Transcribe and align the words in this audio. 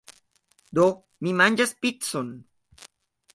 Do, 0.79 0.85
mi 1.27 1.33
manĝas 1.41 1.75
picon! 1.83 2.33